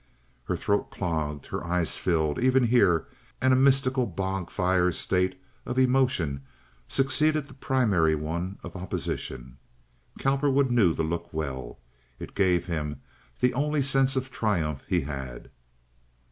Her 0.45 0.57
throat 0.57 0.89
clogged, 0.89 1.45
her 1.45 1.63
eyes 1.63 1.95
filled, 1.97 2.39
even 2.39 2.63
here, 2.63 3.07
and 3.39 3.53
a 3.53 3.55
mystical 3.55 4.07
bog 4.07 4.49
fire 4.49 4.91
state 4.91 5.39
of 5.63 5.77
emotion 5.77 6.41
succeeded 6.87 7.45
the 7.45 7.53
primary 7.53 8.15
one 8.15 8.57
of 8.63 8.75
opposition. 8.75 9.57
Cowperwood 10.17 10.71
knew 10.71 10.95
the 10.95 11.03
look 11.03 11.31
well. 11.31 11.77
It 12.17 12.33
gave 12.33 12.65
him 12.65 12.99
the 13.41 13.53
only 13.53 13.83
sense 13.83 14.15
of 14.15 14.31
triumph 14.31 14.83
he 14.87 15.01
had. 15.01 15.51